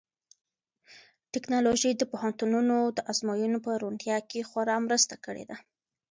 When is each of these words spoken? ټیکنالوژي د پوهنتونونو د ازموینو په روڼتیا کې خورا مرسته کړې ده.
ټیکنالوژي 1.33 1.91
د 1.95 2.03
پوهنتونونو 2.11 2.77
د 2.97 2.99
ازموینو 3.11 3.57
په 3.65 3.71
روڼتیا 3.81 4.17
کې 4.29 4.47
خورا 4.49 4.77
مرسته 4.85 5.15
کړې 5.25 5.43
ده. 5.49 5.57